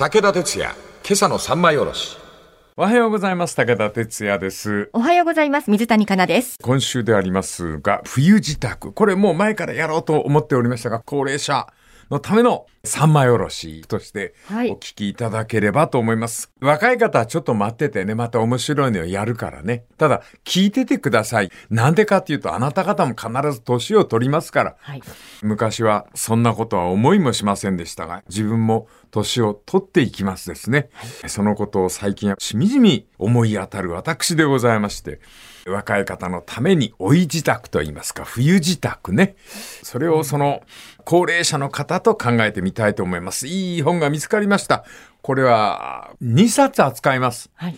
[0.00, 0.74] 武田鉄矢、
[1.04, 2.16] 今朝の三枚おろし。
[2.74, 3.54] おはようございます。
[3.54, 4.88] 武田哲也です。
[4.94, 5.70] おはようございます。
[5.70, 6.56] 水谷香奈です。
[6.62, 8.92] 今週でありますが、冬支度。
[8.92, 11.66] これもう前からやろうと思っておりましたが、高齢者
[12.10, 16.50] のための三枚おろしとしてはいお聞きいただければと思います。
[16.60, 19.84] 若い方はちょっと待っててね、また面白いのをやるからね。
[19.96, 21.50] ただ、聞いててください。
[21.70, 24.76] なんでかっていうと、あなた方も必ず年を取りますから。
[24.80, 25.02] はい。
[25.42, 30.90] 昔はそんなことは思いもしませんでしたが、自分も年を取っていきますですね。
[31.26, 35.20] そのことを最近はしみじみ思い当たる私でございまして、
[35.66, 39.36] 若い方のために追い自宅と言いますか、冬自宅ね。
[39.82, 40.62] それをその
[41.10, 43.48] 高齢者の方と考えてみたいと思います。
[43.48, 44.84] いい本が見つかりました。
[45.22, 47.50] これは2冊扱います。
[47.56, 47.76] はい。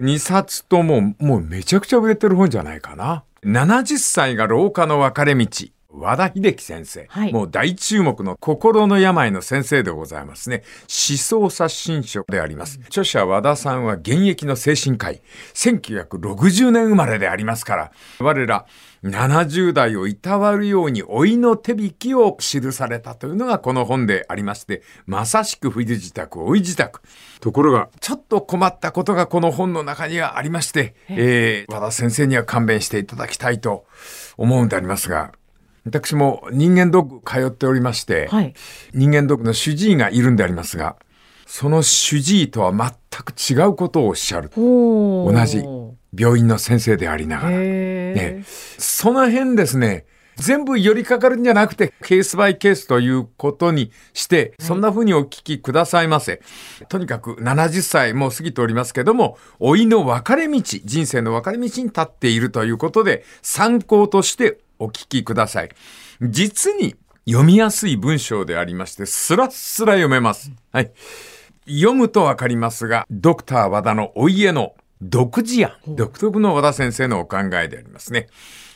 [0.00, 3.24] 2冊とももうめちゃくちゃ売れてる本じゃないかな。
[3.44, 5.46] 70歳が廊下の分かれ道。
[5.92, 10.62] 和田秀樹先生、はいもう大注目の心の病の先生でございますね。
[10.82, 12.80] 思想刷新書であります。
[12.86, 15.22] 著者和田さんは現役の精神科医。
[15.54, 18.66] 1960年生まれでありますから、我ら
[19.04, 27.00] 70代をいたわるように老いの手引きを記されたというのがこの本でありまして、まさしく冬自宅、老い自宅。
[27.40, 33.84] ところが、ちょっと困ったことがこの本の中にはありまして、えー、和田先生には勘弁していただきたいと
[34.36, 35.32] 思うんでありますが、
[35.84, 38.54] 私も人間ドック通っておりまして、はい。
[38.94, 40.96] 人間ドックの主治医がいるんでありますが、
[41.46, 44.50] その主治医とは全く違うことをおっしゃる。
[44.56, 45.62] お同じ
[46.16, 47.56] 病院の先生でありながら。
[47.56, 48.44] へね、
[48.78, 56.40] その辺ですね、全部寄りかかるんじゃなくて、ケースバイケースということにして、そんな風にお聞きくださいませ。
[56.88, 65.70] とにかく70歳もう過ぎておりますけども、老いの分かれ道、人生の分かれ道に立っているということで、参考としてお聞きください。
[66.20, 66.96] 実に
[67.28, 70.50] 読みやすい文章でありまして、スラッスラ読めます。
[70.72, 70.92] はい。
[71.66, 78.28] 読むとわかりますが、ドクター和田のお家の独自案、独特の和田先生のお考えでありますね。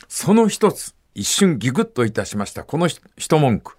[0.07, 3.73] その一つ、一瞬ギグッといたしました、このひ一文句。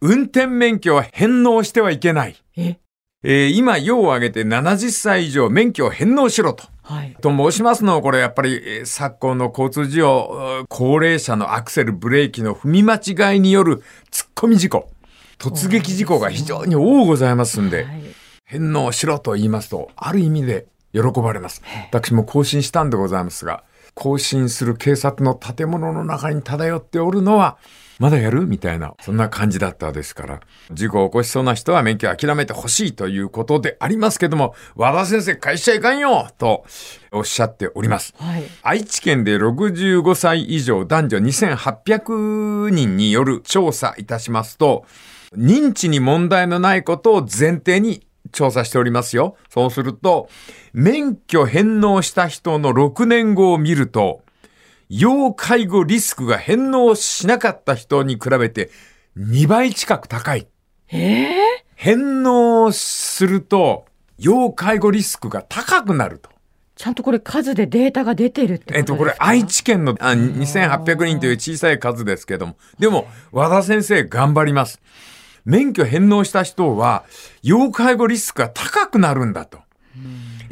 [0.00, 2.36] 運転免許は返納してはいけない。
[2.56, 2.76] え？
[3.24, 6.64] えー今、世を挙げて70歳以上免許を返納しろと。
[6.82, 7.16] はい。
[7.20, 12.96] と申しますのは、これやっぱり、えー昨今の交通事情、高齢者のアクセル、ブレーキの踏み間
[13.32, 14.90] 違いによる突っ込み事故、
[15.38, 18.02] 突撃事故が非常に多うございますんで、はい。
[18.44, 21.62] 返納しろと言いますと、ある意味で喜ばれます。
[21.90, 27.58] 私も更新したんでございますが、更新する警察の建物の中に漂っておるのは、
[28.02, 28.48] まだやる？
[28.48, 30.40] みたいな、そんな感じだったですから、
[30.72, 36.64] 事故を起こしそうな人は免許を諦めてほしいということでありますけども、和田先生返しちゃいかんよと
[37.12, 38.12] おっしゃっております。
[38.18, 38.42] はい。
[38.64, 44.84] 愛知県で65歳以上男女2800人による調査いたしますと、
[45.36, 49.36] 認知に問題のないことを前提に調査しておりますよ。
[49.48, 50.28] そうすると、
[50.72, 54.22] 免許返納した人の6年後を見ると、
[54.94, 58.70] 要介護リスクが返納しなかった人に比べて
[59.16, 60.46] 2倍近く高い。
[60.88, 61.34] ええ
[61.76, 63.86] 返納すると、
[64.18, 66.28] 要介護リスクが高くなると。
[66.76, 68.80] ちゃんとこれ数でデータが出てるってことですか？
[68.80, 74.78] えっと、これ、愛知県のあ2800人という小さい数ですけども、でも、和田先生頑張ります。
[75.46, 77.04] 免許返納した人は、
[77.42, 79.61] 要介護リスクが高くなるんだと。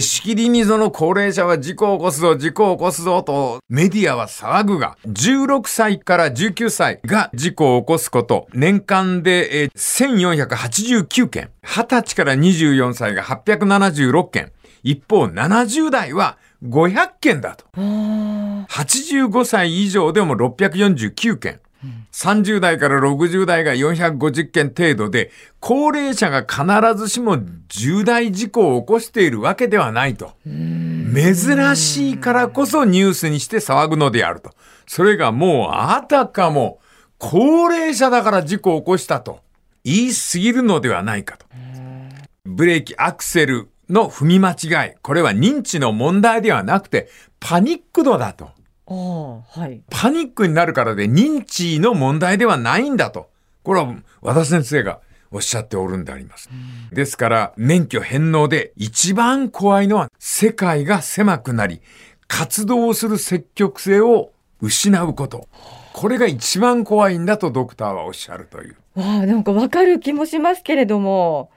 [0.01, 14.53] しきりにその高齢者は事故を起こすぞ、事故を起こすぞとメディアは騒ぐが、16歳から19歳が事故を起こすこと、年間でえー1489件、20歳から24歳が876件、
[14.83, 17.67] 一方70代は500件だと。
[17.77, 21.61] あ85歳以上でも649件。
[22.13, 25.31] 30代から60代が450件程度で、
[25.61, 30.33] 高齢者が必ずしも重大事故を起こしているわけではないと。
[30.45, 34.51] 珍しいからこそニュースにして騒ぐのであると。
[34.87, 36.81] それがもうあたかも
[37.19, 39.41] 高齢者だから事故を起こしたと
[39.85, 41.47] 言い過ぎるのではないかと。
[42.45, 44.95] ブレーキ、アクセルの踏み間違い。
[45.03, 47.09] これは認知の問題ではなくて、
[47.39, 48.51] パニック度だと。
[48.95, 49.83] はい。
[49.91, 53.29] パニックになるからで認知の問題ではないんだと。
[53.63, 55.01] これは和田先生が
[55.31, 56.51] おっしゃっておるんであります。
[56.93, 61.81] ですから、免許返納で一番怖いのは世界が狭くなり、
[62.27, 65.47] 活動する積極性を失うこと。
[65.93, 68.77] これが一番怖いんだとドクターはおっしゃるという。
[68.95, 71.51] わあ、なんかわかる気もしますけれども、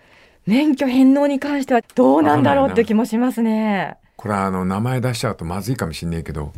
[0.45, 3.97] 免許返納に関してはどうなんだろうって気もしますね。
[4.17, 6.53] これはあの名前出しちゃうとまずいかもしんないけど、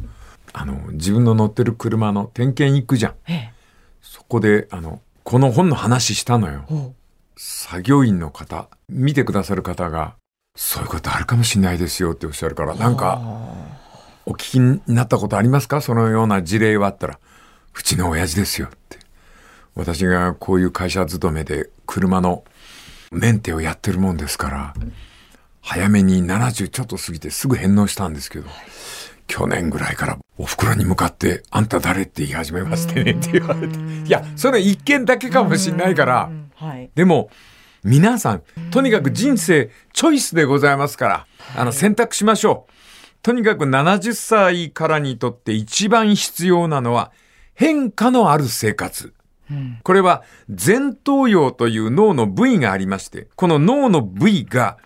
[0.57, 3.13] あの自分の乗ってる車の点検行くじゃん。
[3.27, 3.53] ええ。
[4.01, 6.93] そこであのこの本の話したのよ。
[7.35, 10.15] 作業員の方、見てくださる方が、
[10.55, 13.21] そういうことあるかもしれないですよっておっしゃるから、なんか、
[14.25, 15.81] お聞きになったことありますか？
[15.81, 17.19] そのような事例はあったら、
[17.77, 18.99] うちの親父ですよって。
[19.75, 22.45] 私がこういう会社勤めで車の
[23.11, 24.73] メンテをやってるもんですから、
[25.61, 28.47] 早めに70ちょっと過ぎてすぐ返納したんですけど、
[29.27, 33.77] 去年ぐらいからお袋に向かって、あんた誰って言い始めましてねって言われて。
[33.77, 36.89] いや、それ一件だけかもしれないから、はい。
[36.95, 37.29] でも、
[37.83, 42.71] 皆さん、とにかく人生、チョイスでございますから、あの、選択しましょう。
[43.21, 47.11] とにかく70歳からにとって一番必要なのは、
[47.53, 49.13] 変化のある生活。
[49.83, 54.77] これは前頭葉という脳の部位がありまして、この脳の部位が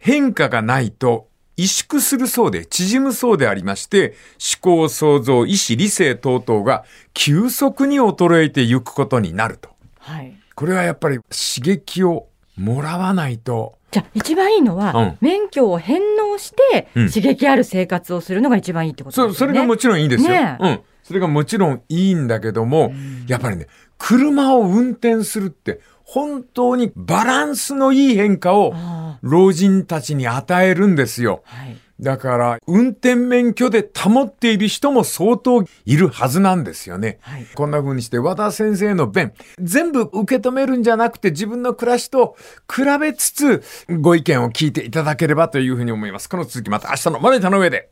[0.00, 1.27] 変化がないと
[1.58, 4.14] 萎縮するそうで縮むそうでありまして、
[4.62, 9.68] 思考、想像、意志、理性等々が急速に衰えていくことになると。
[9.98, 10.34] はい。
[10.54, 19.52] これはやっぱり刺激をもらわないと、じゃあ一番いいのは、うん免許を返納して、うん刺激ある生活をするのが一番いいってことそですよね。
[19.52, 20.30] それがもちろんいいですよ。
[20.30, 20.80] ねえうん。
[21.02, 22.92] それがもちろんいいんだけども、
[23.26, 23.66] やっぱりね、
[23.96, 31.42] 車を運転するって、本当にバランスのいい変化をあ老人たちに与えるんですよ。
[31.46, 31.76] あはい。
[32.00, 37.18] だから、運転免許で保っている人も相当いるはずなんですよね。
[37.20, 42.36] はいこんな風にして和田先生の弁、全部受け止めるんじゃなくて自分の暮らしと
[42.72, 43.62] 比べつつ
[44.00, 46.28] ご意見を聞いていただければというふうに思います。
[46.30, 47.90] この続きまた明日のモニターの上で。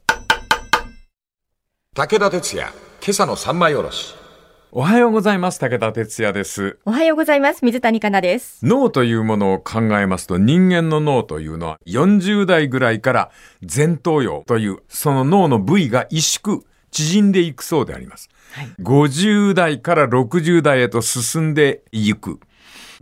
[1.94, 2.72] 武田鉄矢、
[3.02, 4.25] 今朝の三枚おろし。
[4.72, 5.60] おはようございます。
[5.60, 6.78] 武田哲也です。
[6.84, 7.64] おはようございます。
[7.64, 8.58] 水谷香奈です。
[8.66, 13.30] 脳というものを考えますと人間の脳というのは40代ぐらいから
[13.62, 18.28] 前頭葉というその脳の部位が萎縮、縮んでいくそうであります。
[18.54, 18.66] はい。
[18.80, 22.40] 50代から60代へと進んでいく。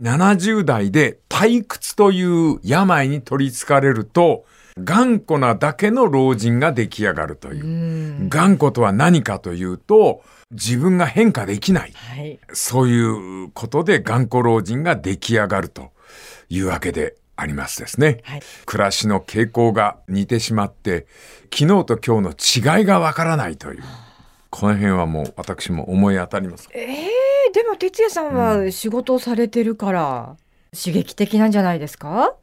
[0.01, 4.45] 70代で退屈という病に取り憑かれると、
[4.77, 8.27] 頑固なだけの老人が出来上がるという。
[8.29, 11.93] 頑固とは何かというと、自分が変化できない。
[11.93, 12.39] はい。
[12.51, 12.99] そうい
[13.45, 15.91] うことで頑固老人が出来上がると
[16.49, 18.19] いうわけでありますですね。
[18.23, 21.07] はい暮らしの傾向が似てしまって、
[21.53, 23.83] 昨日と今日の違いがわからないという。
[24.49, 26.67] この辺はもう私も思い当たります。
[26.73, 27.09] ええ
[27.53, 30.35] でも哲也さんは仕事をされてるから、
[30.77, 32.35] 刺激的なんじゃないですか？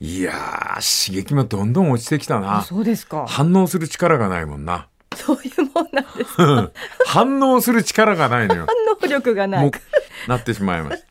[0.00, 2.62] いやー、刺激もどんどん落ちてきたあな。
[2.62, 3.26] そうですか。
[3.26, 4.88] 反応する力がないもんな。
[5.16, 6.70] そういうもんなんですか。
[7.06, 8.66] 反応する力がないのよ。
[8.66, 9.70] 反応力がない。
[10.28, 11.08] なってしまいました。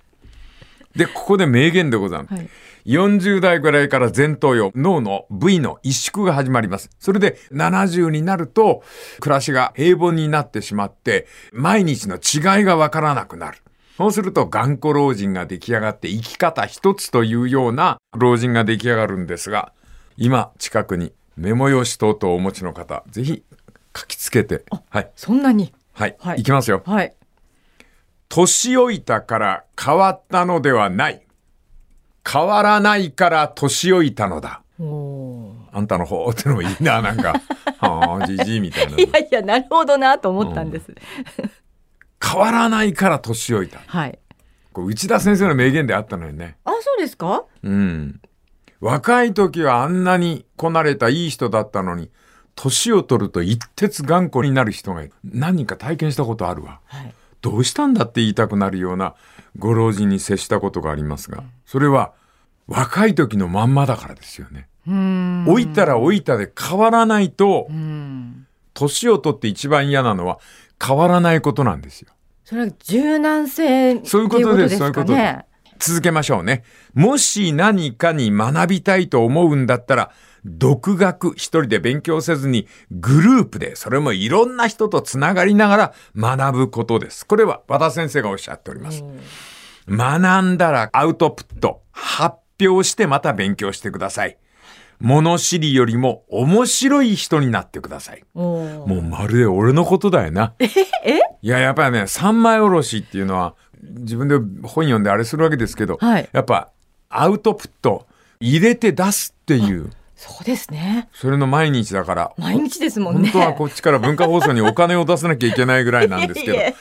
[0.95, 2.33] で、ここで名言でございます。
[2.33, 2.49] はい
[2.87, 6.89] 40代ぐらいから前頭葉、脳の部位の萎縮が始まります。
[6.99, 8.81] それで70になると、
[9.19, 13.57] 暮らしが平凡になってしまって、毎日の違いがわからなくなる。
[13.97, 19.73] そうすると頑固老人が出来上がって生き方一つというような老人が出来上がるんですが、
[20.17, 23.43] 今近くにメモ用紙等々をお持ちの方、ぜひ
[23.97, 25.73] 書きつけて、はい、そんなに？
[25.93, 26.83] はい、はいいきますよ。
[26.85, 27.15] はい。
[28.29, 31.25] 年老いたから変わったのではない。
[32.29, 34.61] 変わらないから年老いたのだ。
[34.79, 37.33] あんたの方ってのもいいな、なんか。
[37.79, 38.97] はあ、じじいみたいな。
[38.97, 39.07] ー。
[39.07, 40.93] いやいや、なるほどなと思ったんです。
[42.23, 43.79] 変わらないから年老いた。
[43.85, 44.19] はい。
[44.73, 46.57] これ内田先生の名言であったのよね。
[46.65, 47.45] あ、そうですか？
[47.63, 48.21] うん。
[48.79, 52.11] 若い時はあんなにこなれたいい人だったのに、
[52.55, 55.03] 年を取ると一徹頑固になる人が。
[55.23, 56.79] 何人か体験したことあるわ。
[56.85, 57.13] はい。
[57.41, 59.15] どうしたんだって言いたくなるような
[59.57, 62.13] ご老人に接したことがありますが、それは
[62.67, 64.67] 若い時のまんまだからですよね。
[64.87, 65.45] うーん。
[65.45, 68.47] 老いたら老いたで変わらないとう、ん。
[68.73, 70.39] 年を取って一番嫌なのは
[70.83, 72.09] 変わらないことなんですよ。
[72.47, 75.45] それは柔軟性そういうことですいうことですかそういうね。
[75.79, 76.63] 続けましょうね。
[76.93, 80.11] もし何かに学びたいと思うんだったら、
[80.45, 87.27] 独学一人で勉強せずにグループでそれもいろんな人とつながりながら学ぶことです。
[87.27, 89.03] これは和田先生がおっしゃっております。
[89.89, 94.37] 学んだらアウトプット、発表してまた勉強してください。
[94.99, 98.23] 物知りよりも面白い人になってください。
[98.33, 100.53] もうまるで俺のことだよな。
[100.59, 100.69] え？
[101.41, 104.35] いや、やっぱりね、三枚おろしっていうのは、自分で
[104.67, 106.69] 本読んであれするわけですけど、はいやっぱ
[107.09, 108.05] アウトプット、
[108.39, 111.07] 入れて出すっていう、そうですね。
[111.13, 113.29] それの毎日だから、毎日ですもんね。
[113.29, 116.75] 本当はこっちから文化放送にお金を出さなきゃいけないぐらいなんですけどい、え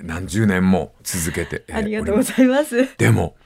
[0.00, 2.88] 何十年も続けて、えーありがとうございます。
[2.98, 3.36] でも、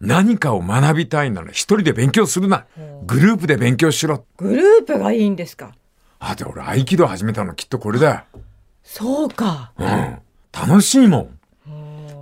[0.00, 2.66] 何かを学びたいなら一人で勉強するな。
[3.06, 4.24] グループで勉強しろ。
[4.36, 5.72] グループがいいんですか？
[6.20, 8.40] あ、で、俺、合気道始めたのきっとこれだよ。
[8.84, 9.72] そうか。
[9.78, 10.18] うん。
[10.52, 11.38] 楽しいもん。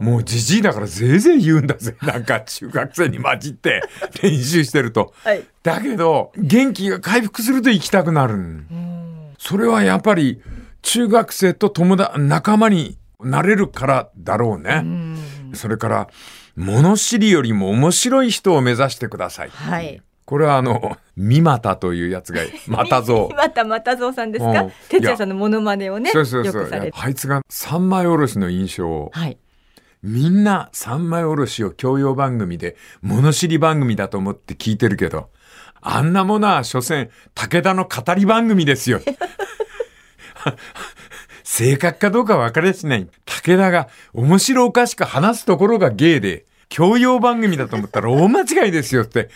[0.01, 1.97] もうじじいだからぜいぜい言うんだぜ。
[2.03, 3.83] なんか中学生に混じって
[4.23, 5.15] 練習してると。
[5.25, 5.43] はい。
[5.63, 8.35] だけど、元気が回復すると行きたくなる。
[8.35, 9.29] うん。
[9.39, 10.43] それはやっぱり
[10.83, 14.81] 中学生と友達、仲間になれるからだろうね。
[14.83, 15.19] うん。
[15.55, 16.09] それから、
[16.57, 19.51] 物知りよりも面白い人を目指してください。
[19.51, 20.03] はい。
[20.25, 23.31] これはあの、三股というやつが、またぞ。
[23.37, 24.63] またまたぞうさんですか？
[24.63, 24.73] うん。
[24.89, 26.91] 哲也さんのモノマネをね、そうそうそう。
[26.93, 29.39] あいつが三枚おろしの印象を、はい。
[30.03, 35.31] みんな三枚おろしを教養番組で物知り番組だと思って聞いてるけど、
[35.81, 39.01] あんなものは所詮武田の語り番組ですよ。
[41.49, 43.07] 正確かどうか分かりやしない。
[43.25, 49.31] 武田が面白おかしく話すところが芸で、教養番組だと思ったら大間違いですよって、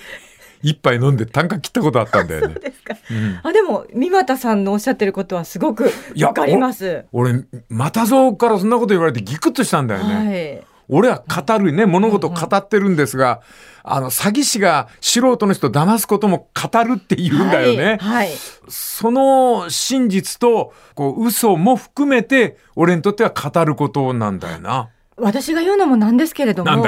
[0.61, 2.55] 一杯飲んで単価切ったことあったんだよね。
[2.57, 2.97] ですか。
[3.12, 5.88] うんあ、でも、三股さんのおっしゃってることはすごく
[6.21, 7.05] わかります。
[7.12, 10.14] 俺、またぞからそんなこと言われてギクッとしたんだよね。
[10.14, 10.70] はい。
[10.90, 13.40] 俺は語るね、物事を語ってるんですが、
[13.82, 17.99] あの、詐欺師が素人の人を騙すことも語るって言うんだよね。
[18.00, 18.25] はい。
[18.25, 18.28] はい
[18.68, 24.90] その真実と、こう、嘘も含めて、俺にとっては語ることなんだよな。
[25.16, 26.87] 私が言うのもなんですけれども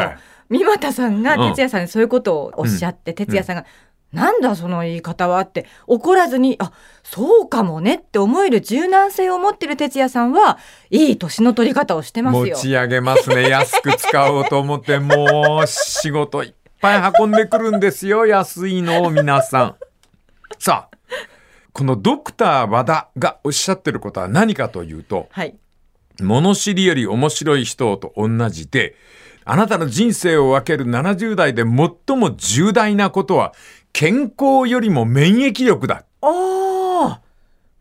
[0.49, 3.65] 三股さんがうん哲也さんにそういうことをおっしゃって、哲也さんが、
[4.13, 10.59] なんだその言い方はって怒らずに、あ、そうかもねって思える柔軟性を持ってる哲也さんは、
[10.91, 12.57] いい年の取り方をしてますよ。
[12.57, 13.49] 持ち上げますね。
[13.51, 18.27] 安く使おうと思って、もう仕事いっぱい運んでくるんですよ。
[18.27, 19.77] 安いのを皆さん。
[20.59, 20.97] さあ、
[21.73, 25.57] このドクター和田がおっしゃってることは何かというと、はい。
[26.21, 28.95] 物知りより面白い人と同じで、
[29.45, 33.55] あなたの人生を分ける70代で最も重大なことは、
[33.93, 36.05] 健康よりも免疫力だ。
[36.23, 37.21] ああ、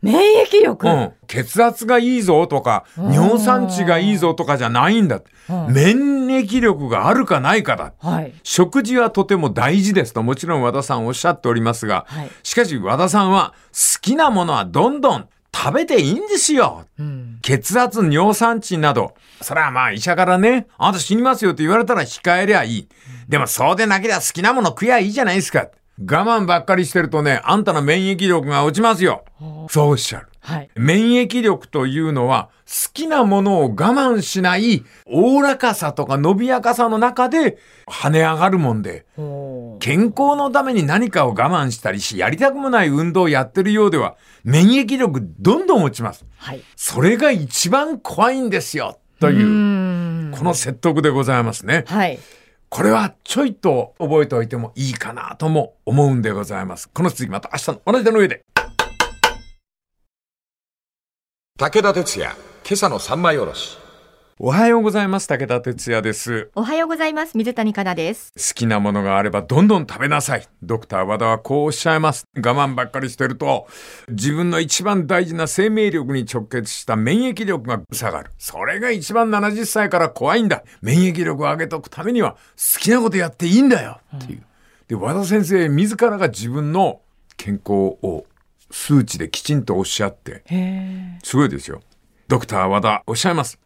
[0.02, 0.86] 免疫力？
[0.86, 1.12] うん。
[1.26, 5.16] 血圧がいいぞとか、うん尿酸値がいいぞとかじゃないんだ。
[5.16, 7.92] うん免疫力があるかないかだ。
[7.98, 8.32] はい。
[8.42, 16.86] 食事はとても大事ですともちろん和田さんおっしゃっておりますが、はいしかし和田さんは好きなものはどんどん食べていいんですよ。
[16.98, 17.38] うん。
[17.42, 22.88] 血圧、尿酸値など、それはまあ医者からね、あなた死にますよって言われたら控えりゃいい。
[23.28, 25.68] でもそうでなければ好きなもの食やいいじゃないですか。
[26.00, 29.24] 我慢ばっかりしてるとね、あんたの免疫力が落ちますよ。
[29.68, 30.28] そうおっしゃる。
[30.40, 30.70] はい。
[30.74, 39.04] 免疫力というのは、好きなものを我慢しない、おおらかさとか伸びやかさの中で跳ね上がるもんで、
[39.78, 46.24] 健康のために何かを我慢したりし、やりたくもない運動をやってるようでは、免疫力どんどん落ちます。
[46.38, 46.62] はい。
[46.74, 48.98] それが一番怖いんですよ。
[49.20, 51.84] というう、んこの説得でございますね。
[51.86, 52.18] はい。
[52.74, 56.88] これはちょいと覚えておいてもいいかなとも思うんでございます。
[56.88, 58.46] この続きまた明日の同じ手の上で。
[61.58, 62.30] 武田鉄矢、
[62.64, 63.81] 今朝の三枚おろし。
[64.38, 65.28] おはようございます。
[65.28, 66.50] 武田哲也です。
[66.54, 67.36] おはようございます。
[67.36, 68.32] 水谷香奈です。
[68.32, 70.48] 好きなものがあればどんどん食べなさい。
[70.62, 72.24] ドクター和田はこうおっしゃいます。
[72.34, 73.66] 我慢ばっかりしてると、
[74.08, 78.30] 自分の一番大事な生命力に直結した免疫力が下がる。
[78.38, 80.64] それが一番70歳から怖いんだ。
[80.80, 84.00] 免疫力を上げとくためには好きなことやっていいんだよ。
[84.16, 84.42] っていう。
[84.88, 87.02] で、和田先生自らが自分の
[87.36, 88.24] 健康を
[88.70, 90.42] 数値できちんとおっしゃって。
[91.22, 91.82] すごいですよ。
[92.28, 93.58] ドクター和田おっしゃいます。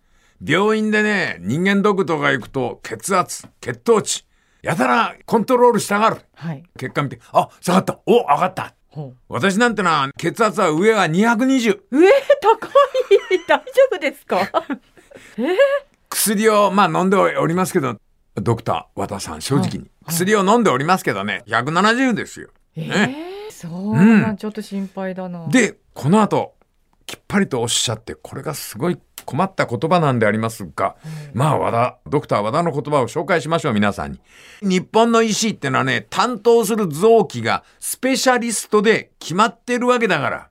[0.44, 4.24] 病院でね、人間ドックとか行くと血圧、血糖値、
[4.62, 6.16] やたらコントロールしたがる。
[6.34, 6.62] はい。
[6.78, 8.00] 血管見て、あ、下がった。
[8.06, 8.74] お、上がった。
[8.88, 11.72] ほ私なんてのは血圧は上は220。
[11.90, 12.04] う。
[12.04, 13.38] えー、高い。
[13.46, 14.38] 大丈夫ですか？
[16.10, 17.96] 薬を、まあ飲んでおりますけど、
[18.34, 19.90] ドクター和田さん、正直に。
[20.06, 22.48] 薬を飲んでおりますけどね、170ですよ。
[22.76, 23.16] えね。
[23.50, 23.96] ー、そうう
[24.32, 26.54] んちょっと心配だな。、で、この後、
[27.06, 30.96] きっぱりとおっしゃって、これがすごい困った言葉なんでありますが、
[31.34, 34.20] まあ和田、ドクター和田の言葉を紹介しましょう、皆さんに。
[34.62, 40.48] 日本の医師ってのはね、担当する臓器がスペシャリストで決まってるわけだから、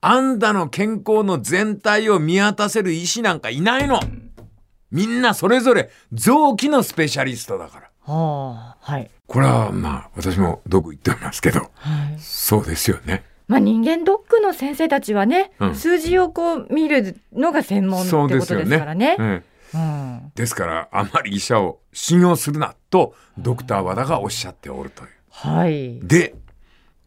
[0.00, 4.00] あんたの健康の全体を見渡せる医師なんかいないの。
[4.90, 7.90] みんなそれぞれ臓器のスペシャリストだから。
[8.00, 9.10] はあ、はい。
[9.26, 11.70] これはまあ私もどこ言っておりますけど、はい。
[12.18, 13.24] そうですよね。
[13.48, 19.16] まあ人間ドックの先生たちはね、うん数字をこう見るのが専門ってそうことですからね。
[19.18, 20.32] うんうん。
[20.34, 25.10] ですから、あまり医者を信用するなと、ドクター和田がおっしゃっておるという。
[25.30, 26.00] はい。
[26.00, 26.34] で、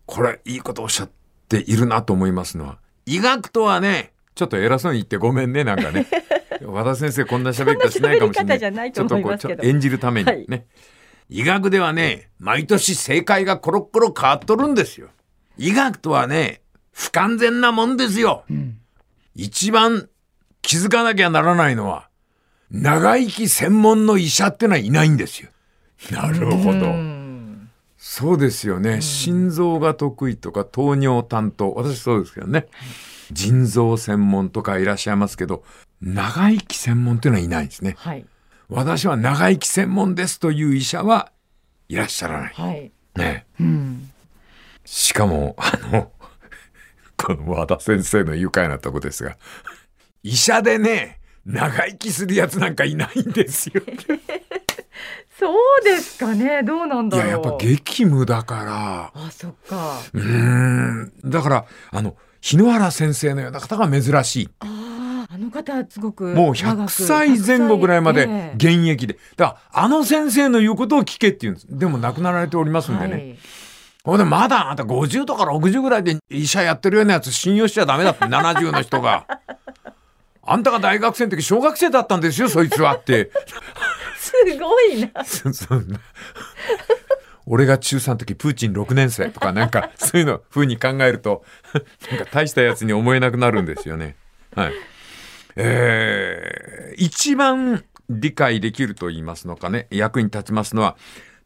[0.06, 1.10] これ、いいことおっしゃっ
[1.50, 6.06] ているなと思いますのは、医学とはね、ちょっと偉そうに言ってごめんね、なんかね。
[6.64, 8.92] 和田先生こんな喋り方しないかもしれない。
[8.92, 10.68] ちょっとこう演じるためにね。
[11.30, 15.10] 医学ではね、毎年正解がコロッコロ変わっとるんですよ。
[15.62, 18.44] 医学とはね、不完全なもんですよ。
[18.50, 18.80] うん。
[19.36, 20.10] 一番
[20.64, 22.10] 気づかなきゃならないのは、
[22.72, 25.50] 長生き専門の医者ってのはいないんですよ。
[26.12, 26.80] なるほど。
[26.88, 27.22] うん
[27.98, 29.00] そうですよね。
[29.02, 31.72] 心臓が得意とか糖尿担当。
[31.74, 32.66] 私そうですけどね。
[33.32, 35.64] 腎臓専門とかいらっしゃいますけど、
[36.02, 37.94] 長生き専門っていうのはいないんですね。
[38.00, 38.26] はい。
[38.70, 41.32] 私は長生き専門ですという医者は
[41.90, 42.54] いらっしゃらない。
[42.56, 42.92] はい。
[43.16, 43.46] ね。
[43.60, 44.11] うん。
[44.86, 46.12] しかも、あの、
[47.18, 49.38] この和田先生の愉快なとこですが、
[50.24, 53.82] 医者でね、長生きするやつなんかいないんですよ。
[55.40, 56.62] そうですかね。
[56.62, 57.26] どうなんだろう。
[57.26, 60.00] いや、やっぱ激務だから、あ、そっか。
[60.14, 61.14] うーん。
[61.26, 64.50] だから、あの、日野原先生のような方が珍しい。
[64.60, 69.18] ああ、あの方はすごくもう長く100歳前後ぐらいまでええ現役で。
[69.36, 71.68] だから、あの先生の言うことを聞けって言うんです。
[71.70, 73.14] でも亡くなられておりますんでね。
[73.14, 73.38] はい
[74.04, 79.28] ほんで、まだあんた50とか60ぐらいで医者やってるようなやつ信用しちゃダメだって、70の人が。
[80.44, 83.32] あんたが大学生の時小学生だったんですよ、そいつはって。
[84.18, 85.10] すごいな。
[87.46, 91.44] 俺が中3の時プーチン6年生とかなんかそういうの風に考えると
[92.10, 94.16] なんか大したやつに思えなくなるんですよね。
[94.56, 94.74] はい。
[95.56, 100.96] えー、一番理解できると言いますのかね、役に立ちますのは、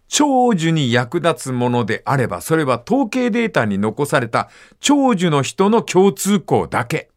[0.08, 7.10] 長寿に役立つものであれば、それは統計データに残された長寿の人の共通項だけ。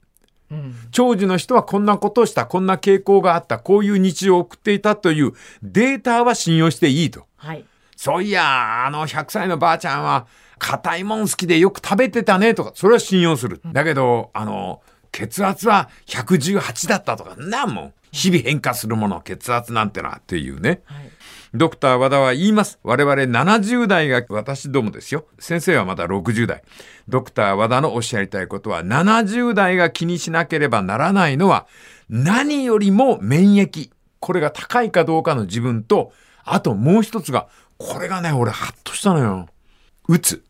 [0.50, 0.75] うん。
[0.90, 7.26] 長寿の人はこんなことをした、こんな傾向があった、こういう日常を送っていたというデータは信用していいと。
[7.37, 7.64] はい。
[7.97, 10.26] そういや、あの100歳のばあちゃんは
[10.59, 13.61] 硬いもん好きでよく食べてたねとか、それは信用する。
[13.73, 14.80] だけど、あの、
[15.12, 17.92] 血圧は118だったとか、なんもん。
[18.11, 20.80] 日々変化するもの、血圧なんてなっていうね。
[20.85, 21.11] はい。
[21.54, 22.78] ドクター和田は言います。
[22.82, 25.26] 我々70代が私どもですよ。
[25.38, 26.62] 先生はまだ60代。
[27.08, 31.66] ドクター和田のおっしゃりたいことは、70代が気にしなければならないのは、
[32.08, 33.90] 何よりも免疫。
[34.20, 36.12] これが高いかどうかの自分と、
[36.44, 39.48] あともう一つが、これがね、俺ハッとしたのよ。
[40.08, 40.44] うつ。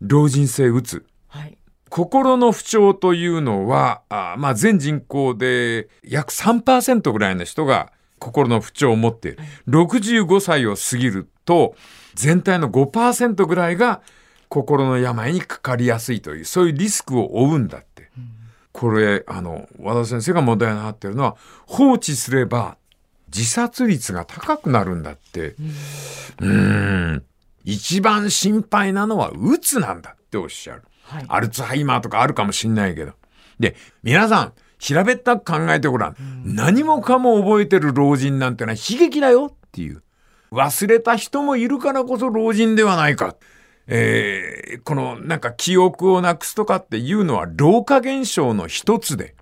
[0.00, 1.06] 老人性うつ。
[1.28, 1.56] はい。
[1.88, 7.92] 心の不調というのは、あまあ、全人口で約3%ぐらいの人が
[8.22, 9.38] 心の不調を持っている。
[9.68, 11.74] 65歳を過ぎると、
[12.14, 14.00] 全体の5%ぐらいが
[14.48, 18.10] 心の病にかかりやすいという、そういうリスクを負うんだって。
[18.70, 22.76] これ、あの、和田先生が問題になっているのは、放置すれば
[23.34, 25.48] 自殺率が高くなるんだって。
[25.48, 26.46] うー
[27.16, 27.24] ん。
[27.64, 30.82] 一番心配なのは、うつなんだっておっしゃる。
[31.02, 31.24] はい。
[31.28, 33.12] アルツハイマーとかあるかもしんないけど。
[33.58, 36.16] で、皆さん、平べったく考えてごらん。
[36.44, 40.02] 何もかも覚えてる老人なんてのは悲劇だよっていう。
[40.50, 43.36] 忘れた人もいるからこそ老人ではないか。
[43.86, 49.36] えーこのなんか記憶をなくすとかっていうのは老化現象の一つで、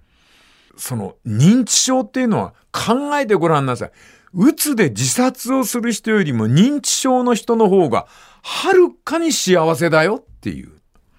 [0.76, 3.92] その認知症っていうのは考えてごらんなさい。
[4.34, 8.06] うつで自殺をする人よりも認知症の人の方が
[8.42, 10.72] はるかに幸せだよっていう。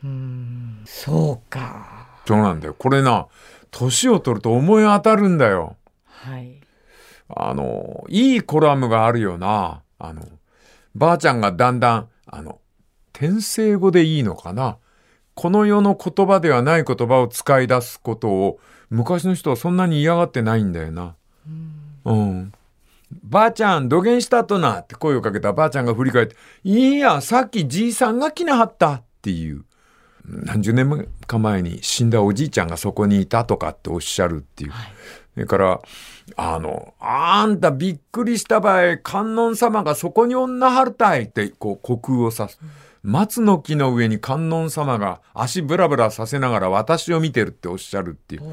[0.04, 0.82] うん。
[0.86, 2.08] そうか。
[2.28, 2.76] そうなんだよ。
[2.78, 3.28] これな、
[3.72, 5.78] 年を取ると思い当たるんだよ。
[6.06, 6.62] はい。
[7.36, 9.82] あの、いいコラムがあるよな。
[9.98, 10.28] あの、
[10.94, 12.60] ばあちゃんがだんだん、あの、
[13.14, 14.78] 転生語でいいのかな。
[15.34, 21.16] この世の言葉ではない言葉を使い出すことを、昔の人はそんなに嫌がってないんだよな。
[22.06, 22.52] うん。
[23.24, 29.66] ばあちゃん、土下したとなって声をかけたばあちゃんが振り返って、いいや、さっきじいさんが来なはったっていう。
[30.26, 34.72] 何十年か前に死んだおじいちゃんがそこにいたとかっておっしゃるっていう。
[35.34, 35.82] それから、
[36.36, 42.60] あの、あんたびっくりした場合、観音様がそこに女はるたいって、こう、虚空を指す。
[43.04, 48.44] 松の木の上に観音様が足ブラブラさせながら私を見てるっておっしゃるっていう。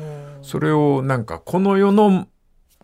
[0.43, 2.29] それをなんか、この世の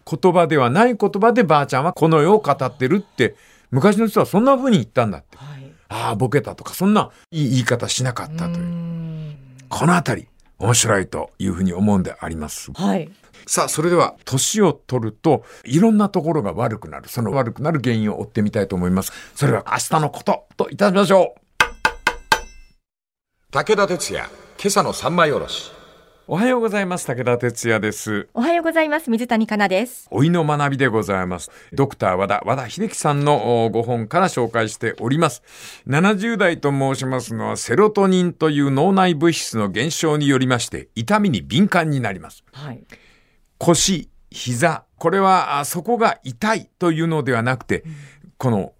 [0.05, 3.37] 言葉ではない言葉でばあちゃんはこの世を語ってるって、
[3.70, 5.38] 昔の人はそんな風に言ったんだって。
[5.38, 5.54] はい。
[5.95, 8.67] ああ、ボケたとか、そんないい言い方しなかったというう。
[8.67, 9.37] ん
[9.69, 10.29] このあたり、
[10.59, 12.73] 面白いというふうに思うんであります。
[12.73, 13.09] はい。
[13.47, 17.09] さあ、それでは、年を取ると、いろんなところが悪くなる。
[17.09, 19.13] その悪くなる原因を追ってみたいと思います。
[19.37, 21.41] それは明日のことといたしましょう。
[23.53, 24.25] 武田鉄矢、
[24.59, 25.71] 今朝の三枚おろし。
[26.27, 27.07] おはようございます。
[27.07, 28.29] 武田哲也です。
[28.33, 29.11] おはようございます。
[29.11, 30.09] 水谷香奈です。
[30.11, 31.51] 老いの学びでございます。
[31.75, 35.43] ドクター和田、和田秀樹さんのおご本から紹介しております。
[35.87, 42.43] 70代と申しますのは、セロトニンという脳内物質の減少によりまして、痛みに敏感になります。
[42.53, 42.83] はい。
[43.59, 47.85] 腰、膝、これはあそこが痛いというのではなくて、
[48.39, 48.73] この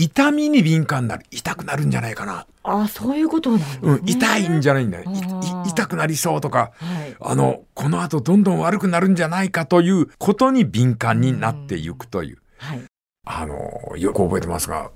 [0.00, 1.26] 痛みに敏感になる。
[1.30, 2.46] 痛くなるんじゃないかな。
[2.62, 3.66] あそういうことなんね。
[3.82, 5.04] うん、痛いんじゃないんだよ。
[5.04, 7.16] いあーい痛くなりそうとか、はい。
[7.20, 12.38] あの、この後どんどん悪くなるんじゃないかということに敏感になっていくという。
[12.56, 12.82] はい。
[13.26, 14.90] あの、よく覚えてますが、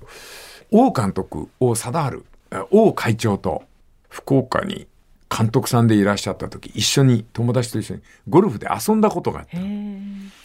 [0.71, 3.63] 王監督、王貞治、え王会長と
[4.09, 4.87] 福岡に
[5.29, 9.99] 監督さんでいらっしゃった時、一緒に、友達と一緒にゴルフで遊んだことがあって、へえ。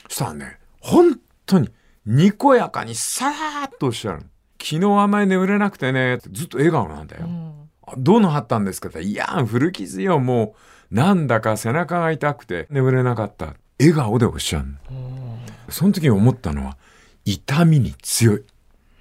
[0.09, 1.70] そしたらね、本当に、
[2.05, 4.25] にこやかにさーっとおっしゃるの。
[4.61, 7.27] 昨日あんまり眠れなくてね、ずっと笑顔なんだよ。
[7.27, 10.55] うんあどうなはったんですかっていや、古傷よ、も
[10.92, 13.55] う、なんだか背中が痛くて眠れなかった。
[13.79, 15.38] 笑顔でおっしゃるの。
[15.70, 16.77] その時に思ったのは、
[17.25, 18.42] 痛みに強い。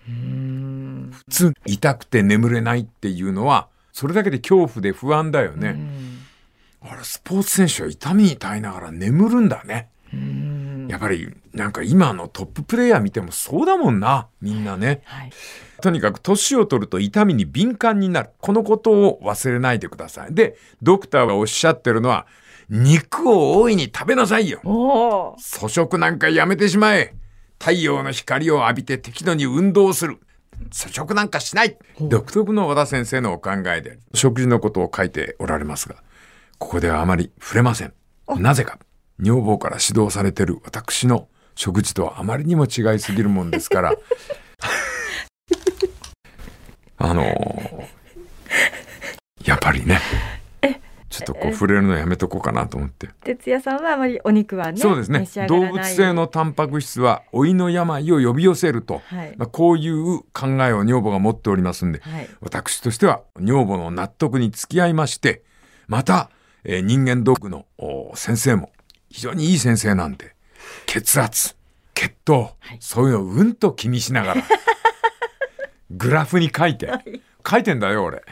[0.08, 1.10] うん。
[1.12, 5.70] 普通、痛くて眠れないっていうのは、それだけで恐怖で不安だよね。
[5.70, 6.20] うん
[6.82, 9.90] あれ、スポーツ選手は痛みに耐えながら眠るんだね。
[10.90, 10.92] うん。
[10.92, 15.02] やっぱり、なんか今のトッププレイヤー見てもそうだもんな、みんなね。
[15.06, 15.32] はい。
[15.82, 18.30] とにかく年を取ると痛みに敏感になる。
[18.40, 20.34] このことを忘れないでください。
[20.34, 22.28] で、ドクターがおっしゃってるのは、
[22.70, 24.60] 肉を大いに食べなさいよ。
[24.64, 25.36] おお。
[25.38, 27.16] 粗食なんかやめてしまえ。
[27.60, 30.20] 太陽の光を浴びて適度に運動する。
[30.78, 31.78] 粗食なんかしない。
[32.00, 35.96] 独特の和田先生のお考えで、食事のことを書いておられますが、
[36.58, 37.94] ここではあまり触れません。
[38.38, 38.78] なぜか、
[39.20, 43.94] 女房から指導されている私の食事とはあまりにも違いすぎるもんですから、
[46.98, 48.00] あのー
[49.46, 50.00] やっぱりね、
[51.10, 53.10] ちょっとこう触れるのやめとこうかなと思って。
[53.24, 54.78] 哲也さんはあまりお肉はね。
[54.78, 59.34] そうですね動物性のタンパク質は老いの病を呼び寄せると、はい。
[59.38, 62.30] まあ、こういう考えを女房が持っておりますんではい。
[62.42, 65.44] 私としては女房の納得に付き合いまして
[65.88, 66.30] また、
[66.64, 68.72] えー人間ドックのお先生も
[69.10, 70.36] 非常にいい先生なんで
[70.86, 71.56] 血圧
[71.94, 74.44] 血糖、はいそういうのをうんと気にしながら
[75.92, 76.92] グラフに書いて
[77.50, 78.24] 書いてんだよ俺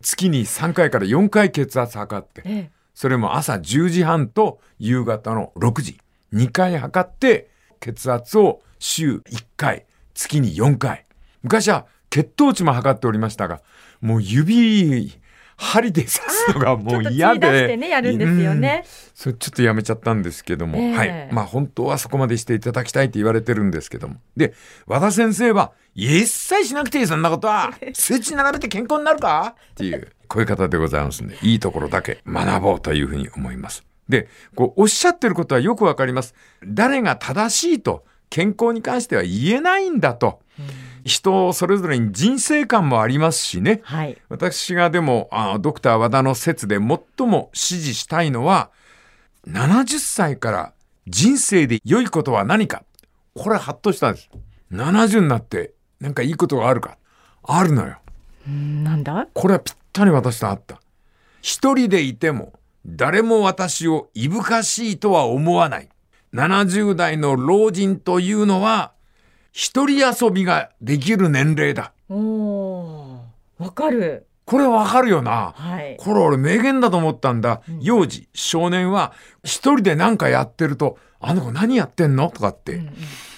[0.00, 2.70] 月に3回から4回血圧測ってええ。
[2.94, 5.98] それも朝10時半と夕方の6時。
[6.32, 7.48] 2回測って
[7.80, 11.04] 血圧を週1回、月に4回。
[11.42, 13.62] 昔は血糖値も測っておりましたが、
[14.00, 15.20] もう指、
[15.56, 17.76] 針で刺すのがもう嫌で。
[17.76, 18.90] ねやるんですよねうん。
[19.14, 21.28] それちょっとやめちゃったんですけども、ええはい。
[21.32, 24.16] まあ本当はそこまでしていただきたいって言われてるんですけども。
[24.36, 24.54] で、
[24.86, 27.72] 和田先生は、一切しなくていい、そんなことは。
[27.94, 29.54] 数値並べて健康になるか？
[29.72, 33.84] っていう、こういう方でございますんで、いいところだけ学ぼうというふうに思います。
[34.08, 36.34] で、こう、おっしゃってることはよくわかります。
[36.66, 38.04] 誰が正しいと、
[38.34, 40.40] 健康に関しては言えないんだと。
[41.04, 43.80] 人それぞれに人生観もありますしね。
[43.84, 44.20] はい。
[44.28, 48.70] 私がでも、あドクター和田の説で最も支持したいのは、
[49.46, 50.72] 70歳から
[51.06, 52.82] 人生で良いことは何か。
[53.36, 54.28] これハッとしたんです。
[54.72, 56.98] 70になってなんかいいことがあるか。
[57.44, 57.98] あるのよ。
[58.48, 59.28] うんなんだ？
[59.32, 60.80] これはぴったり私とあった。
[61.40, 62.52] 一人でいても
[62.84, 65.88] 誰も私をいぶかしいとは思わない。
[66.34, 68.92] 70代の老人というのは
[69.52, 71.92] 一人遊びができる年齢だ。
[72.10, 73.20] お。
[73.58, 74.26] わかる。
[74.44, 75.54] これわかるよな。
[75.56, 75.96] はい。
[75.98, 77.62] これ俺名言だと思ったんだ。
[77.80, 79.12] 幼児、少年は
[79.44, 82.30] 一人で何かやってると、あの子何やってんの？
[82.30, 82.74] とかって。
[82.74, 82.94] うんうん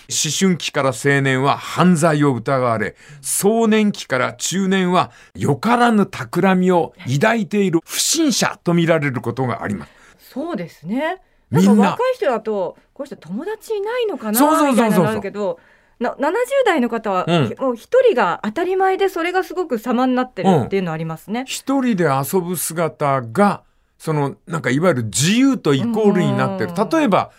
[0.09, 9.93] 思春期から青年は犯罪を疑われ、壮年期から中年はよからぬ企みを抱いている不審者と見られることがあります。
[10.33, 11.21] そうですね。
[11.51, 15.59] なんか若い人だと、この人友達いないのかなみたいなのあるけど、
[15.99, 16.33] な70
[16.65, 17.55] 代の方は、うん。
[17.59, 21.45] もう一人が当たり前でそれがすごく様になってるっていうのありますね。
[21.47, 23.63] 一人で遊ぶ姿が、
[23.99, 26.73] その、なんかいわゆる自由とイコールになってる。
[26.77, 26.89] うん。
[26.91, 27.31] 例えば、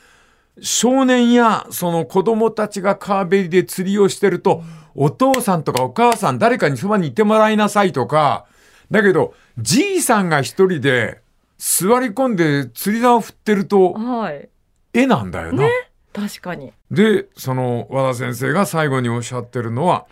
[0.59, 4.63] 少年やその子供たちが川べりで釣りをしてると、
[4.95, 8.45] お父さんとかお母さん誰かにそばにいてもらいなさいとか、
[8.89, 11.21] だけど、じいさんが一人で
[11.57, 14.49] 座り込んで釣り竿を振ってると、はい。
[14.93, 15.67] 絵なんだよな。
[16.13, 16.73] 確かに。
[16.89, 20.07] で、その和田先生が最後におっしゃってるのは、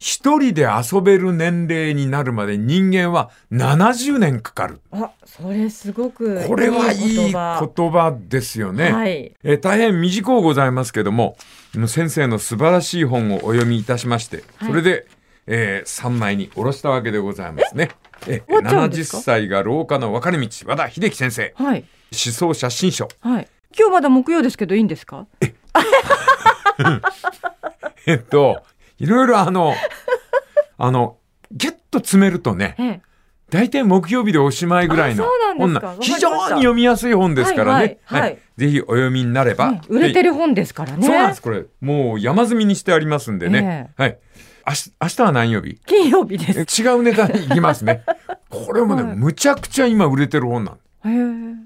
[0.00, 4.80] 一人で遊べる年齢になるまで人間は70年かかる。
[4.92, 8.90] あ、それすごくこれはいい言言葉葉ですよね。
[8.90, 9.36] はい。
[9.44, 11.36] えー大変短うございますけども、
[11.86, 15.06] 先生の素晴らしい本をお読みいたしまして、はいそれで、
[15.46, 17.90] え3枚に下ろしたわけでございますね。
[18.28, 19.18] え終わっちゃうんで70すか？
[19.22, 21.84] 歳が廊下の分かれ道、和田秀樹先生、はい。
[22.12, 23.08] 思想写真書。
[23.20, 23.48] はい。
[23.76, 25.26] 今日まだ木曜ですけどいいんですか？
[28.06, 28.62] え っと、
[28.98, 29.74] いろいろあの、
[30.78, 31.16] あの、
[31.52, 33.00] ギュッと詰めるとね、ええ。
[33.50, 35.24] 大体木曜日でおしまいぐらいの
[35.58, 37.98] 本わかりました非常に読みやすい本ですからね。
[38.04, 39.72] はいはいはいぜひお読みになれば。
[39.72, 41.04] ね売れてる、る本ですからね。
[41.06, 41.64] そうなんです、これ。
[41.80, 43.90] もう山積みにしてありますんでね。
[43.96, 44.18] はい。
[44.66, 45.78] 明日明日は何曜日？
[45.86, 46.82] 金曜日です。
[46.82, 48.02] え違うネタに行きますね。
[48.50, 50.78] これもね、はいむちゃくちゃ今売れてる本なん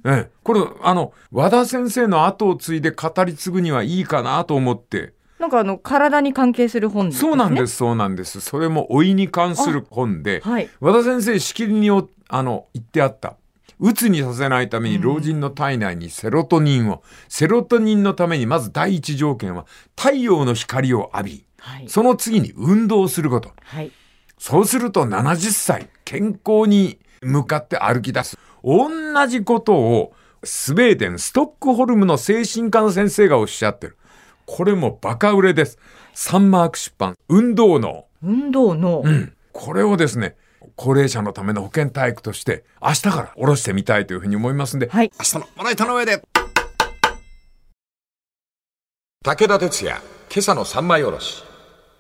[0.07, 5.15] ええ、これ、あの、和田先生の後を継いで語り継ぐにはいいかなと思って。
[5.39, 7.29] なんかあの体に関係する本ですね。
[7.29, 8.41] そうなんです、そうなんです。
[8.41, 10.69] それも老いに関する本で、はい。
[10.81, 13.37] 和田先生しきりにおあの言ってあった。
[13.81, 21.89] 鬱にさせないために老人の体内にセロトニンを、セロトニンのためにまず第一条件は太陽の光を浴び、はい。
[21.89, 23.53] その次に運動をすること。
[23.65, 23.91] はい。
[24.39, 28.39] そうすると70歳、健康に向かって歩き出す。
[28.63, 28.89] 同
[29.27, 33.97] じことをスウェーデン、ストックホルムの精神科の先生がおっしゃってる。
[34.47, 35.79] これもバカ売れです。
[36.13, 38.07] サンマーク出版、運動脳。
[38.23, 39.33] 運動の、うん。
[39.53, 40.37] これをですね、
[40.77, 45.11] 高齢者のための保健体育として、明日から下ろしてみたいというふうに思いますんで、はい。
[45.19, 46.23] 明日のまな板の上で
[49.25, 51.43] 武田鉄矢今朝の三枚おろし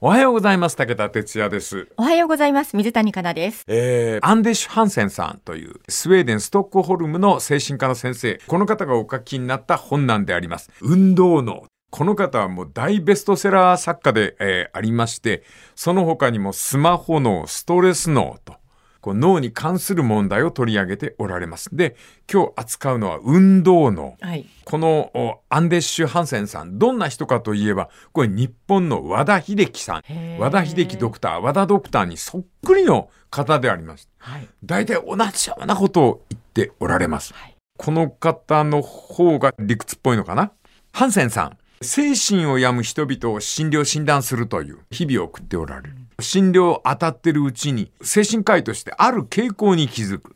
[0.00, 0.76] おはようございます。
[0.76, 1.88] 武田哲也です。
[1.96, 2.76] おはようございます。
[2.76, 3.64] 水谷香奈です。
[3.66, 8.38] えーアンデシュ・ハンセンさんというスウェーデン・ストックホルムの精神科の先生。
[8.46, 10.70] この方がお書きになった本なんであります。
[10.82, 11.64] 運動脳。
[11.90, 15.42] この方はもう大ベストセラー作家で、えーありまして、
[15.74, 18.56] その他にもスマホ脳、ストレス脳と、
[19.04, 21.68] こう脳に関する問題を取り上げておられます。
[21.76, 21.94] で、
[22.32, 24.16] 今日扱うのは運動脳。
[24.18, 24.46] はい。
[24.64, 30.02] このおアンデッシュ・ハンセンさん、どんな人かといえば、これ日本の和田秀樹さん。
[30.38, 34.08] 和田秀樹ドクター、和田ドクターにそっくりの方であります。
[34.16, 34.48] はい。
[34.64, 37.34] 大体同じようなことを言っておられます。
[37.34, 40.52] はいこの方の方が理屈っぽいのかな？
[40.92, 45.96] ハンセンさん、精神を病む人々を診療診断するという日々を送っておられる。
[46.24, 50.34] 診療当たってるうちに、精神科医としてある傾向に気づく。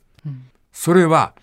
[0.72, 1.34] それは、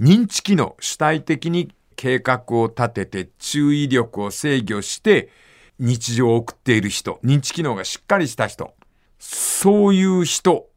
[0.00, 5.28] 認知機能、主体的に計画を立てて注意力を制御して
[5.80, 8.74] 日常を送っている人、認知機能がしっかりした人、
[9.18, 10.68] そういう人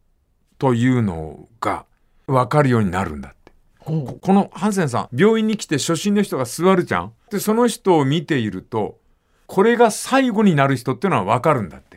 [0.58, 1.86] というのが
[2.28, 3.52] 分かるようになるんだって。
[3.80, 9.00] ここのハンセンさん、病院に来て初診の人が座るじゃんで、その人を見ていると、
[9.48, 11.91] これが最後になる人っていうのは分かるんだって。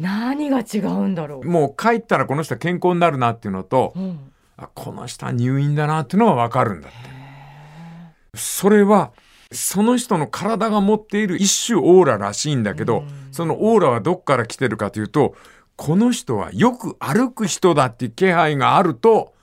[0.00, 1.46] 何が違うんだろう？
[1.46, 4.32] もう帰ったらこの人は健康になるなっていうのと、うん。
[4.56, 8.38] あこの人は入院だなっていうのは分かるんだって。
[8.38, 9.12] それは、
[9.52, 15.34] その人の体が持っている一種オーラらしいんだけど、そのオーラはどっから来てるかというと、
[15.76, 19.34] この人はよく歩く人だっていう気配があると、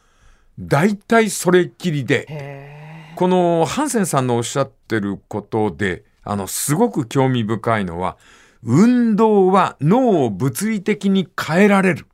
[0.60, 8.18] 大体それっきりで、へこのハンセンさんのおっしゃってることで、あの、すごく興味深いのは、
[8.64, 12.08] 運動は脳を物理的に変えられる。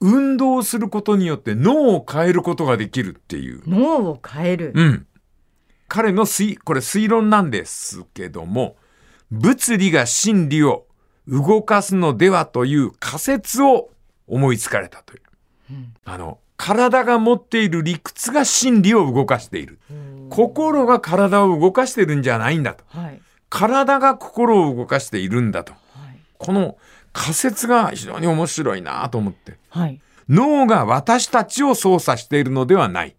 [0.00, 3.62] 運動することによって脳を変えることができるっていう。
[3.62, 4.72] ー脳を変える。
[4.74, 5.06] うん。
[5.88, 8.76] 彼の推、これ推論なんですけども、
[9.30, 10.86] 物理が真理を
[11.28, 13.90] 動かすのではという仮説を
[14.26, 15.22] 思いつかれたという。
[16.04, 19.78] あの、体が持っている理屈が真理を動かしている。
[20.30, 22.84] 心が体を動かしてるんじゃないんだと。
[22.88, 23.20] はい。
[23.52, 25.72] 体が心を動かしているんだと。
[25.72, 25.78] は
[26.10, 26.18] い。
[26.38, 26.78] この
[27.12, 29.58] 仮説が非常に面白いなと思って。
[29.68, 30.00] はい。
[30.30, 33.14] 脳が私たちを操作しているのではない。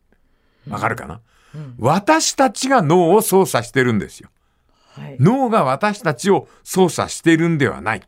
[0.68, 1.22] わかるかな、
[1.78, 4.30] 私たちが脳を操作してるんですよ。
[4.96, 5.18] はい。
[5.20, 8.02] 脳が私たちを操作しているんではない。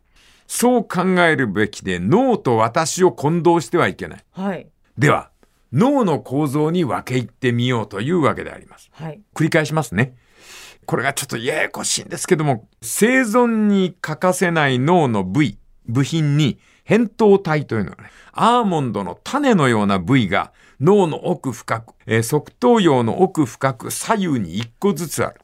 [0.48, 4.26] そう考えるべきで脳と私を混同してはいけない。
[4.32, 4.68] はい。
[4.98, 5.30] では、
[5.72, 8.90] 脳の構造に分け入ってみようというわけであります。
[8.94, 9.22] はい。
[9.36, 10.16] 繰り返しますね。
[10.86, 25.42] これがちょっとややこしいんですけども、生存に欠かせない脳の部位、部品に扁桃体というのがね、アーモンドの種のような部位が脳の奥深く、えー側頭葉の奥深く左右に一個ずつある。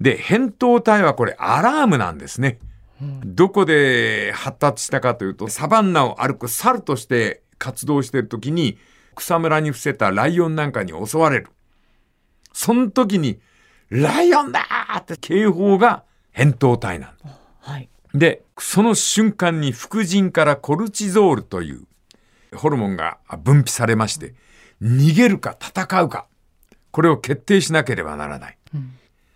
[0.00, 2.58] で、扁桃体はこれアラームなんですね。
[3.24, 8.78] どこで発達したかというと、サバンナを歩く猿として活動しているときに、
[9.14, 11.48] 草むらに伏せたライオンなんかに襲われる。
[12.52, 13.40] その時に、
[13.92, 17.38] ライオンだーって警報が扁桃体なんだ。
[17.60, 17.90] はい。
[18.14, 21.84] で、その瞬間に副腎からコルチゾールという
[22.54, 24.34] ホルモンが分泌されまして、
[24.80, 26.26] 逃げるか戦うか、
[26.90, 28.58] これを決定しなければならない。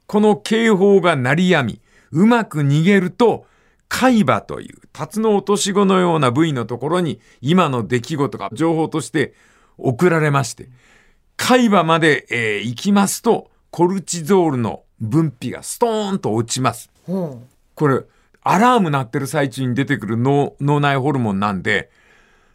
[0.06, 3.46] この警報が鳴りやみ、うまく逃げると、
[3.88, 9.34] 海馬という、辰の落とし子のような部位のところに、今の出来事が情報として
[9.76, 10.70] 送られまして、
[11.36, 16.90] 海馬まで、えー行きますと、コルチゾールの分泌がストーンと落ちます。
[17.04, 17.42] ほ
[17.74, 18.00] これ、
[18.40, 21.90] アラーム鳴ってる最中に出てくる脳脳内ホルモンなんで、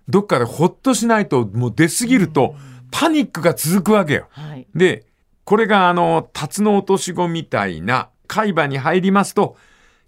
[0.09, 2.55] どっかでほっとしないと、もう出すぎると、
[2.89, 4.29] パニックが続くわけよ。
[4.35, 4.39] う。
[4.41, 4.67] はい。
[4.73, 5.05] で、
[5.43, 9.57] これがあの、辰の落とし子みたいな海馬に入りますと、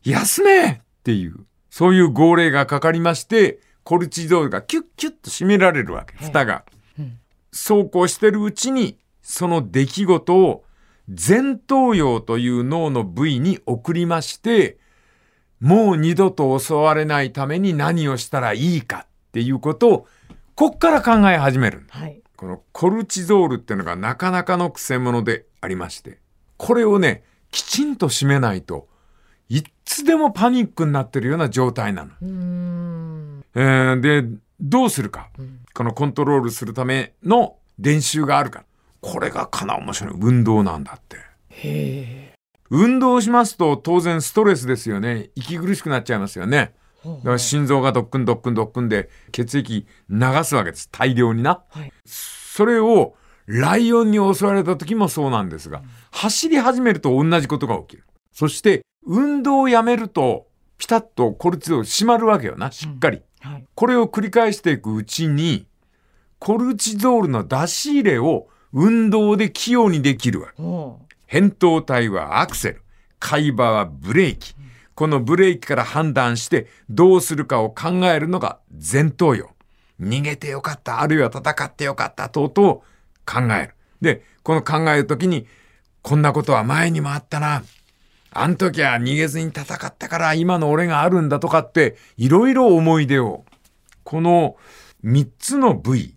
[0.04, 6.66] 休めっていうそういう号令がかかりまして、コルチゾールがキュッキュッと締められるわけ、蓋が。
[7.52, 10.64] そうこうしてるうちに、その出来事を
[11.08, 14.78] 前頭葉という脳の部位に送りまして、
[15.60, 20.08] もう二度と襲われないために何をしたらいいかっていうことを、
[20.56, 21.86] こっから考え始める。
[21.90, 22.22] はい。
[22.36, 26.20] このコルチゾールっていうのがなかなかのくせ者でありまして、
[26.58, 28.88] これをね、きちんと締めないと、
[29.50, 32.12] いつでもパニックになってるような状態なの。
[33.56, 34.26] えーで、
[34.60, 35.30] どうするか。
[35.74, 38.66] このコントロールするための練習があるか。
[39.04, 40.14] これがかな面白い。
[40.20, 42.34] 運動なんだって。
[42.70, 45.30] 運動しますと当然ストレスですよね。
[45.36, 46.74] 息苦しくなっちゃいますよね。
[47.04, 50.88] だから心臓がドックンドックンドックンで血液流すわけです。
[50.90, 51.64] 大量にな。
[51.70, 51.92] はい。
[52.06, 58.06] それをライオンに襲われた時もそうなんですが、走り始めると同じことが起きる。
[58.32, 63.22] そして運動をやめるとピタッとコルチゾール締まるわけよな、しっかり。
[63.42, 63.66] はい。
[63.76, 65.68] これを繰り返していくうちに、
[66.40, 70.52] コルチゾールの出し入れを運動で器用にできるわ
[71.30, 72.82] 扁桃体はアクセル、
[73.20, 74.56] 海馬はブレーキ。
[74.96, 79.46] このブレーキから判断してどうするかを考えるのが前頭葉。
[80.02, 82.82] 逃げてよかった、あるいは戦ってよかった、等々
[83.26, 83.76] 考える。
[84.02, 85.48] で、この考えるときに、
[86.02, 87.64] こんなことは前にもあったな。
[88.32, 93.46] あん時は逃げずに戦ったから今の俺があるんだとかって、いろいろ思い出を。
[94.04, 94.58] この
[95.02, 96.16] 三つの部位、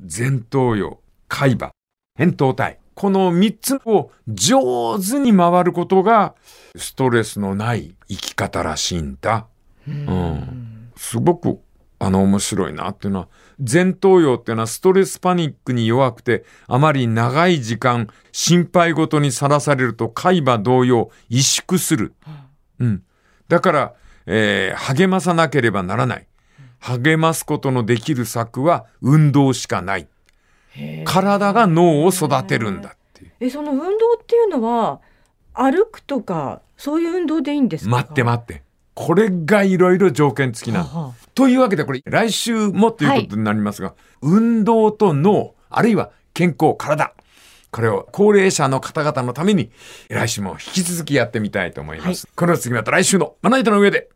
[0.00, 1.72] 前頭葉、海馬、
[2.18, 2.78] 扁桃体。
[2.94, 6.34] この三つを上手に回ることが、
[6.76, 9.46] ストレスのない生き方らしいんだ。
[9.86, 10.90] うん。
[10.96, 11.60] すごく、
[11.98, 22.14] あの、面白いなっていうのは、前頭葉っていうのはストレスパニックに弱くて、あまり長い時間、心配事にさらされると海馬同様、萎縮する。
[22.78, 23.02] うん。
[23.48, 23.94] だから、
[24.26, 26.26] えー励まさなければならない。
[26.80, 30.08] 励ますことのできる策は運動しかない。
[31.04, 33.32] 体が脳を育てるんだっていう。
[33.40, 35.00] え、その運動っていうのは、
[35.54, 37.90] 歩くとか、そういう運動でいいんですか？
[37.90, 38.62] 待って待って。
[38.94, 40.86] これがいろいろ条件付きなの。
[40.86, 47.12] はあはというわけでこれ来週もということになりますが、運動と脳、あるいは健康、体。
[47.70, 49.70] これを高齢者の方々のために
[50.08, 52.26] 来週も引き続きやってみたいと思います。
[52.34, 54.08] この次また来週のまな板の上で